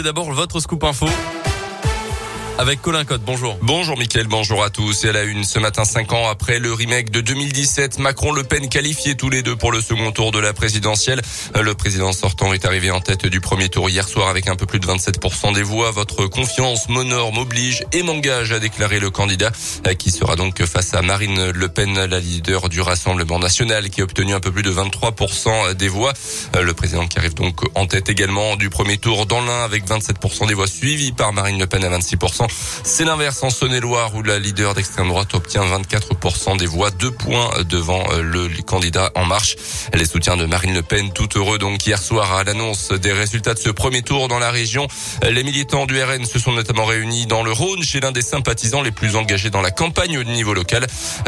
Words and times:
D'abord, 0.00 0.32
votre 0.32 0.58
scoop 0.58 0.84
info 0.84 1.04
avec 2.58 2.82
Colin 2.82 3.04
Cotte. 3.04 3.22
Bonjour. 3.22 3.58
Bonjour 3.62 3.96
Mickaël, 3.98 4.26
bonjour 4.26 4.62
à 4.62 4.70
tous. 4.70 5.04
Et 5.04 5.08
à 5.08 5.12
la 5.12 5.22
une 5.24 5.44
ce 5.44 5.58
matin, 5.58 5.84
cinq 5.84 6.12
ans 6.12 6.28
après 6.28 6.58
le 6.58 6.72
remake 6.72 7.10
de 7.10 7.20
2017, 7.20 7.98
Macron-Le 7.98 8.44
Pen 8.44 8.68
qualifiés 8.68 9.16
tous 9.16 9.30
les 9.30 9.42
deux 9.42 9.56
pour 9.56 9.72
le 9.72 9.80
second 9.80 10.12
tour 10.12 10.32
de 10.32 10.38
la 10.38 10.52
présidentielle. 10.52 11.22
Le 11.60 11.74
président 11.74 12.12
sortant 12.12 12.52
est 12.52 12.64
arrivé 12.64 12.90
en 12.90 13.00
tête 13.00 13.26
du 13.26 13.40
premier 13.40 13.68
tour 13.68 13.88
hier 13.88 14.06
soir 14.06 14.28
avec 14.28 14.48
un 14.48 14.56
peu 14.56 14.66
plus 14.66 14.80
de 14.80 14.86
27% 14.86 15.54
des 15.54 15.62
voix. 15.62 15.90
Votre 15.90 16.26
confiance 16.26 16.88
m'honore, 16.88 17.32
m'oblige 17.32 17.84
et 17.92 18.02
m'engage 18.02 18.52
à 18.52 18.58
déclarer 18.58 19.00
le 19.00 19.10
candidat 19.10 19.50
qui 19.98 20.10
sera 20.10 20.36
donc 20.36 20.62
face 20.64 20.94
à 20.94 21.02
Marine 21.02 21.50
Le 21.50 21.68
Pen, 21.68 21.94
la 21.94 22.20
leader 22.20 22.68
du 22.68 22.80
Rassemblement 22.80 23.38
national 23.38 23.90
qui 23.90 24.00
a 24.00 24.04
obtenu 24.04 24.34
un 24.34 24.40
peu 24.40 24.52
plus 24.52 24.62
de 24.62 24.72
23% 24.72 25.74
des 25.74 25.88
voix. 25.88 26.12
Le 26.60 26.72
président 26.74 27.06
qui 27.06 27.18
arrive 27.18 27.34
donc 27.34 27.60
en 27.74 27.86
tête 27.86 28.08
également 28.08 28.56
du 28.56 28.70
premier 28.70 28.98
tour 28.98 29.26
dans 29.26 29.40
l'un 29.40 29.64
avec 29.64 29.86
27% 29.86 30.46
des 30.46 30.54
voix 30.54 30.66
suivi 30.66 31.12
par 31.12 31.32
Marine 31.32 31.58
Le 31.58 31.66
Pen 31.66 31.84
à 31.84 31.98
26%. 31.98 32.41
C'est 32.84 33.04
l'inverse 33.04 33.42
en 33.42 33.50
Saône-et-Loire 33.50 34.14
où 34.14 34.22
la 34.22 34.38
leader 34.38 34.74
d'extrême 34.74 35.08
droite 35.08 35.34
obtient 35.34 35.64
24% 35.64 36.56
des 36.58 36.66
voix, 36.66 36.90
deux 36.90 37.10
points 37.10 37.50
devant 37.68 38.02
euh, 38.12 38.22
le 38.22 38.48
candidat 38.62 39.10
En 39.14 39.24
Marche. 39.24 39.56
Les 39.94 40.04
soutiens 40.04 40.36
de 40.36 40.46
Marine 40.46 40.74
Le 40.74 40.82
Pen, 40.82 41.12
tout 41.12 41.28
heureux 41.36 41.58
donc 41.58 41.86
hier 41.86 42.00
soir 42.00 42.32
à 42.32 42.44
l'annonce 42.44 42.90
des 42.92 43.12
résultats 43.12 43.54
de 43.54 43.58
ce 43.58 43.70
premier 43.70 44.02
tour 44.02 44.28
dans 44.28 44.38
la 44.38 44.50
région. 44.50 44.86
Les 45.22 45.44
militants 45.44 45.86
du 45.86 46.02
RN 46.02 46.24
se 46.24 46.38
sont 46.38 46.52
notamment 46.52 46.84
réunis 46.84 47.26
dans 47.26 47.42
le 47.42 47.52
Rhône 47.52 47.82
chez 47.82 48.00
l'un 48.00 48.12
des 48.12 48.22
sympathisants 48.22 48.82
les 48.82 48.92
plus 48.92 49.16
engagés 49.16 49.50
dans 49.50 49.62
la 49.62 49.70
campagne 49.70 50.18
au 50.18 50.24
niveau 50.24 50.54
local. 50.54 50.86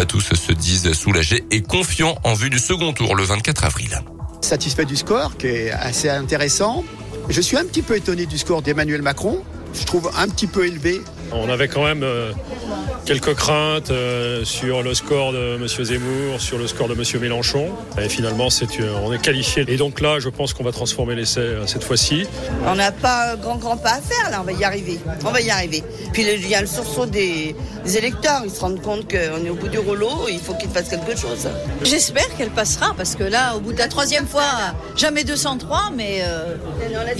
Tous 0.09 0.21
se 0.21 0.53
disent 0.53 0.93
soulagés 0.93 1.45
et 1.51 1.63
confiants 1.63 2.19
en 2.25 2.35
vue 2.35 2.51
du 2.51 2.59
second 2.59 2.93
tour 2.93 3.15
le 3.15 3.25
24 3.25 3.65
avril. 3.65 4.01
Satisfait 4.41 4.85
du 4.85 4.97
score 4.97 5.37
qui 5.37 5.47
est 5.47 5.71
assez 5.71 6.09
intéressant. 6.09 6.85
Je 7.29 7.41
suis 7.41 7.57
un 7.57 7.65
petit 7.65 7.83
peu 7.83 7.97
étonné 7.97 8.27
du 8.27 8.39
score 8.39 8.63
d'Emmanuel 8.63 9.03
Macron. 9.03 9.43
Je 9.75 9.85
trouve 9.85 10.11
un 10.17 10.29
petit 10.29 10.47
peu 10.47 10.67
élevé 10.67 11.03
on 11.33 11.49
avait 11.49 11.69
quand 11.69 11.85
même 11.85 12.03
euh, 12.03 12.33
quelques 13.05 13.35
craintes 13.35 13.91
euh, 13.91 14.45
sur 14.45 14.83
le 14.83 14.95
score 14.95 15.33
de 15.33 15.57
M. 15.57 15.67
Zemmour, 15.67 16.41
sur 16.41 16.59
le 16.59 16.67
score 16.67 16.89
de 16.89 16.95
M. 16.95 17.21
Mélenchon. 17.21 17.71
Et 18.01 18.09
finalement, 18.09 18.49
euh, 18.81 18.95
on 19.05 19.13
est 19.13 19.21
qualifié. 19.21 19.65
Et 19.69 19.77
donc 19.77 20.01
là, 20.01 20.21
je 20.21 20.29
pense 20.29 20.53
qu'on 20.53 20.65
va 20.65 20.73
transformer 20.73 21.15
l'essai 21.15 21.57
cette 21.67 21.85
fois-ci. 21.85 22.27
On 22.67 22.75
n'a 22.77 22.93
pas 22.93 23.33
un 23.33 23.37
grand, 23.37 23.57
grand 23.57 23.77
pas 23.77 23.95
à 23.95 24.01
faire, 24.01 24.31
là. 24.31 24.39
On 24.41 24.45
va 24.45 24.53
y 24.53 24.65
arriver. 24.65 24.99
On 25.25 25.31
va 25.31 25.41
y 25.41 25.51
arriver. 25.51 25.83
Puis 26.13 26.23
il 26.23 26.49
y 26.49 26.55
a 26.55 26.61
le 26.61 26.67
sursaut 26.67 27.07
des, 27.07 27.55
électeurs. 27.85 28.43
Ils 28.45 28.51
se 28.51 28.61
rendent 28.61 28.83
compte 28.83 29.11
qu'on 29.11 29.45
est 29.45 29.51
au 29.51 29.55
bout 29.55 29.69
du 29.69 29.79
rouleau. 29.79 30.29
Il 30.31 30.41
faut 30.41 30.55
qu'ils 30.55 30.71
fassent 30.71 30.89
quelque 30.89 31.17
chose. 31.19 31.49
J'espère 31.83 32.35
qu'elle 32.37 32.51
passera, 32.51 32.95
parce 32.97 33.17
que 33.17 33.25
là, 33.25 33.57
au 33.57 33.61
bout 33.61 33.73
de 33.73 33.79
la 33.79 33.89
troisième 33.89 34.27
fois, 34.27 34.75
jamais 34.97 35.25
203, 35.25 35.91
mais 35.97 36.23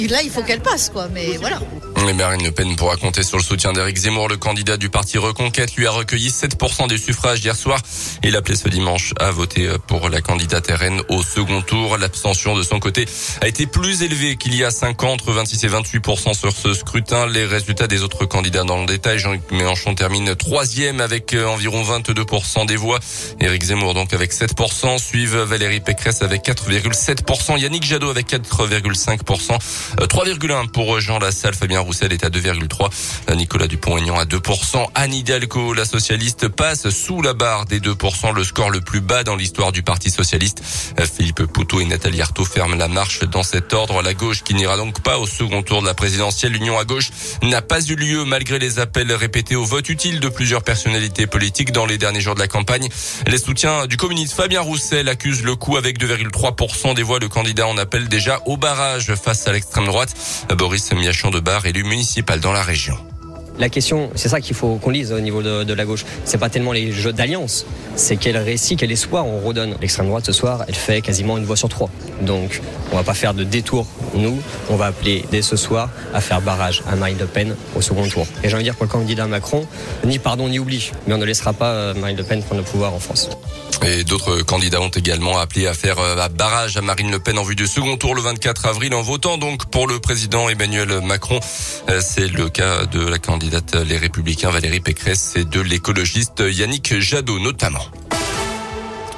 là, 0.09 0.23
il 0.23 0.31
faut 0.31 0.43
qu'elle 0.43 0.61
passe, 0.61 0.91
quoi. 0.91 1.09
Mais 1.13 1.37
voilà. 1.39 1.59
Mais 2.05 2.13
Marine 2.13 2.44
Le 2.45 2.51
Pen 2.51 2.77
pourra 2.77 2.97
compter 2.97 3.23
sur 3.23 3.39
le 3.39 3.43
soutien 3.43 3.73
d'Éric 3.73 3.97
Zemmour. 3.97 4.29
Le 4.29 4.37
candidat 4.37 4.77
du 4.77 4.91
parti 4.91 5.17
Reconquête 5.17 5.77
lui 5.77 5.87
a 5.87 5.91
recueilli 5.91 6.29
7% 6.29 6.89
des 6.89 6.99
suffrages 6.99 7.43
hier 7.43 7.57
soir. 7.57 7.81
Il 8.23 8.37
appelait 8.37 8.55
ce 8.55 8.69
dimanche 8.69 9.15
à 9.19 9.31
voter 9.31 9.67
pour 9.87 10.11
la 10.11 10.21
candidate 10.21 10.71
RN 10.71 11.01
au 11.09 11.23
second 11.23 11.63
tour. 11.63 11.97
L'abstention 11.97 12.55
de 12.55 12.63
son 12.63 12.81
côté 12.81 13.07
a 13.41 13.49
été 13.49 13.67
plus 13.67 14.03
élevée 14.03 14.37
qu'il 14.37 14.55
y 14.55 14.63
a 14.63 14.71
5 14.71 15.05
ans, 15.05 15.13
entre 15.13 15.33
26 15.33 15.65
et 15.65 15.69
28% 15.69 16.35
sur 16.35 16.53
ce 16.53 16.75
scrutin. 16.75 17.27
Les 17.27 17.47
résultats 17.47 17.87
des 17.87 18.03
autres 18.03 18.27
candidats 18.27 18.65
dans 18.65 18.81
le 18.81 18.87
détail. 18.87 19.19
Jean-Luc 19.19 19.51
Mélenchon 19.51 19.95
termine 19.95 20.37
troisième 20.37 21.01
avec 21.01 21.33
euh, 21.33 21.47
environ 21.47 21.83
22% 21.83 22.67
des 22.67 22.77
voix. 22.77 23.01
Éric 23.41 23.63
Zemmour 23.63 23.95
donc 23.95 24.13
avec 24.13 24.35
7%. 24.35 24.99
Suivent 24.99 25.39
Valérie 25.39 25.81
Pécresse 25.81 26.21
avec 26.21 26.45
4,7%. 26.45 27.59
Yannick 27.59 27.85
Jadot 27.85 28.11
avec 28.11 28.29
4,5%. 28.29 29.19
3,1% 29.99 30.53
euh, 30.53 30.67
pour 30.71 31.01
Jean 31.01 31.19
Lassalle, 31.19 31.55
Fabien 31.55 31.81
Roussel 31.81 31.95
Roussel 31.95 32.13
à 32.25 32.31
2,3. 32.31 33.35
Nicolas 33.37 33.67
Dupont-Aignan 33.67 34.19
à 34.19 34.25
2%. 34.25 34.87
Anne 34.95 35.15
Hidalgo, 35.15 35.75
la 35.75 35.85
socialiste, 35.85 36.49
passe 36.49 36.89
sous 36.91 37.23
la 37.23 37.35
barre 37.35 37.67
des 37.67 37.81
2%, 37.81 38.35
le 38.35 38.45
score 38.45 38.71
le 38.71 38.81
plus 38.81 39.01
bas 39.01 39.25
dans 39.25 39.37
l'histoire 39.37 39.73
du 39.73 39.83
Parti 39.83 40.11
socialiste. 40.11 40.63
Philippe 41.17 41.45
Poutot 41.45 41.81
et 41.81 41.85
Nathalie 41.85 42.23
Arthaud 42.23 42.45
ferment 42.45 42.77
la 42.77 42.89
marche 42.89 43.25
dans 43.25 43.43
cet 43.43 43.73
ordre. 43.73 44.03
La 44.03 44.15
gauche 44.15 44.43
qui 44.43 44.55
n'ira 44.55 44.77
donc 44.77 45.01
pas 45.03 45.19
au 45.19 45.27
second 45.27 45.63
tour 45.63 45.83
de 45.83 45.87
la 45.87 45.95
présidentielle. 45.95 46.53
L'union 46.53 46.79
à 46.79 46.85
gauche 46.85 47.11
n'a 47.43 47.63
pas 47.63 47.83
eu 47.83 47.95
lieu 47.95 48.25
malgré 48.25 48.59
les 48.59 48.79
appels 48.79 49.13
répétés 49.13 49.57
au 49.57 49.65
vote 49.65 49.89
utile 49.89 50.21
de 50.21 50.29
plusieurs 50.29 50.63
personnalités 50.63 51.27
politiques 51.27 51.73
dans 51.73 51.87
les 51.87 51.99
derniers 51.99 52.21
jours 52.21 52.35
de 52.35 52.41
la 52.41 52.49
campagne. 52.49 52.89
Les 53.27 53.39
soutiens 53.39 53.87
du 53.87 53.97
communiste 53.97 54.35
Fabien 54.35 54.61
Roussel 54.61 55.09
accusent 55.09 55.45
le 55.45 55.57
coup 55.57 55.77
avec 55.77 56.01
2,3% 56.01 56.95
des 56.95 57.03
voix. 57.03 57.19
Le 57.19 57.29
candidat 57.29 57.67
en 57.67 57.77
appelle 57.77 58.09
déjà 58.09 58.41
au 58.47 58.57
barrage 58.57 59.15
face 59.15 59.47
à 59.47 59.53
l'extrême 59.53 59.87
droite. 59.87 60.15
Boris 60.57 60.93
Miachon 60.93 61.31
de 61.31 61.41
Bar, 61.41 61.67
élu 61.67 61.85
municipal 61.85 62.14
dans 62.23 62.53
la 62.53 62.63
région. 62.63 62.97
La 63.59 63.69
question, 63.69 64.11
c'est 64.17 64.29
ça 64.29 64.41
qu'il 64.41 64.57
faut 64.57 64.77
qu'on 64.77 64.91
lise 64.91 65.13
au 65.13 65.21
niveau 65.21 65.43
de, 65.43 65.73
la 65.73 65.85
gauche. 65.85 66.05
C'est 66.25 66.39
pas 66.39 66.49
tellement 66.49 66.73
les 66.73 66.91
jeux 66.91 67.13
d'alliance, 67.13 67.67
c'est 67.95 68.17
quel 68.17 68.37
récit, 68.37 68.77
quel 68.77 68.91
espoir 68.91 69.27
on 69.27 69.39
redonne. 69.41 69.77
L'extrême 69.81 70.09
droite 70.09 70.27
ce 70.27 70.33
soir, 70.33 70.65
elle 70.67 70.75
fait 70.75 71.01
quasiment 71.03 71.39
une 71.39 71.45
voix 71.45 71.57
sur 71.57 71.69
trois. 71.69 71.89
Donc, 72.23 72.61
on 72.95 72.97
va 72.99 73.03
pas 73.03 73.15
faire 73.15 73.35
de 73.35 73.43
détour. 73.43 73.87
Nous, 74.15 74.41
on 74.71 74.77
va 74.77 74.87
appeler 74.87 75.25
dès 75.33 75.43
ce 75.43 75.57
soir 75.57 75.91
à 76.15 76.21
faire 76.21 76.41
barrage 76.41 76.85
à 76.87 76.95
Marine 76.95 77.19
Le 77.19 77.27
Pen 77.27 77.57
au 77.75 77.83
second 77.83 78.07
tour. 78.09 78.25
Et 78.45 78.49
j'ai 78.49 78.55
envie 78.55 78.63
de 78.63 78.69
dire 78.69 78.77
pour 78.77 78.85
le 78.85 78.91
candidat 78.91 79.27
Macron, 79.27 79.67
ni 80.05 80.21
pardon 80.21 80.49
ni 80.49 80.61
oubli, 80.61 80.93
mais 81.07 81.15
on 81.15 81.19
ne 81.19 81.25
laissera 81.25 81.53
pas 81.53 81.71
euh, 81.73 81.95
Marine 81.95 82.17
Le 82.17 82.23
Pen 82.23 82.41
prendre 82.41 82.61
le 82.61 82.67
pouvoir 82.67 82.95
en 82.95 83.01
France. 83.01 83.31
Et 83.85 84.05
d'autres 84.05 84.43
candidats 84.43 84.81
ont 84.81 84.91
également 84.91 85.39
appelé 85.39 85.67
à 85.67 85.75
faire 85.75 85.99
un 85.99 86.17
euh, 86.17 86.29
barrage 86.29 86.77
à 86.77 86.83
Marine 86.83 87.11
Le 87.11 87.19
Pen 87.19 87.37
en 87.37 87.43
vue 87.43 87.57
du 87.57 87.67
second 87.67 87.97
tour 87.97 88.15
le 88.15 88.23
24 88.23 88.67
avril 88.67 88.95
en 88.95 89.03
votant 89.03 89.39
donc 89.39 89.67
pour 89.67 89.89
le 89.89 89.99
président 89.99 90.49
Emmanuel 90.49 91.01
Macron. 91.03 91.41
Euh, 91.91 92.01
c'est 92.01 92.29
le 92.29 92.49
cas 92.49 92.87
de 92.87 93.05
la 93.05 93.19
candidate 93.19 93.75
Les 93.75 93.99
Républicains 93.99 94.51
Valérie 94.51 94.79
Pécresse 94.79 95.35
et 95.35 95.45
de 95.45 95.61
l'écologiste 95.61 96.45
Yannick 96.47 97.01
Jadot 97.01 97.41
notamment. 97.41 97.85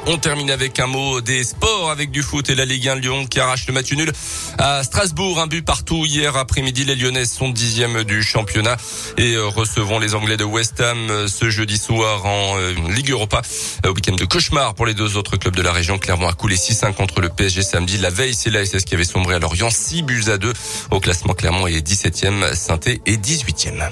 On 0.08 0.18
termine 0.18 0.52
avec 0.52 0.78
un 0.78 0.86
mot 0.86 1.20
des 1.20 1.42
sports 1.42 1.90
avec 1.90 2.12
du 2.12 2.22
foot 2.22 2.48
et 2.48 2.54
la 2.54 2.64
Ligue 2.64 2.88
1 2.88 2.94
Lyon 2.96 3.26
qui 3.26 3.40
arrache 3.40 3.66
le 3.66 3.74
match 3.74 3.92
nul 3.92 4.12
à 4.56 4.84
Strasbourg. 4.84 5.40
Un 5.40 5.48
but 5.48 5.64
partout 5.64 6.06
hier 6.06 6.36
après-midi. 6.36 6.84
Les 6.84 6.94
Lyonnais 6.94 7.24
sont 7.24 7.48
dixièmes 7.48 8.04
du 8.04 8.22
championnat 8.22 8.76
et 9.18 9.34
euh, 9.34 9.48
recevront 9.48 9.98
les 9.98 10.14
Anglais 10.14 10.36
de 10.36 10.44
West 10.44 10.80
Ham 10.80 11.10
euh, 11.10 11.26
ce 11.26 11.50
jeudi 11.50 11.76
soir 11.76 12.24
en 12.24 12.56
euh, 12.56 12.72
Ligue 12.88 13.10
Europa. 13.10 13.42
Au 13.84 13.90
week-end 13.90 14.14
de 14.14 14.24
cauchemar 14.24 14.74
pour 14.74 14.86
les 14.86 14.94
deux 14.94 15.16
autres 15.16 15.36
clubs 15.36 15.56
de 15.56 15.62
la 15.62 15.72
région. 15.72 15.98
Clermont 15.98 16.28
a 16.28 16.34
coulé 16.34 16.54
6-1 16.54 16.94
contre 16.94 17.20
le 17.20 17.28
PSG 17.28 17.62
samedi. 17.62 17.98
La 17.98 18.10
veille, 18.10 18.34
c'est 18.34 18.50
l'ASS 18.50 18.84
qui 18.84 18.94
avait 18.94 19.02
sombré 19.02 19.34
à 19.34 19.38
Lorient. 19.40 19.70
6 19.70 20.02
buts 20.02 20.24
à 20.28 20.38
2 20.38 20.52
au 20.92 21.00
classement. 21.00 21.34
Clermont 21.34 21.66
est 21.66 21.84
17e, 21.84 22.54
saint 22.54 22.78
est 22.86 23.16
18e. 23.16 23.90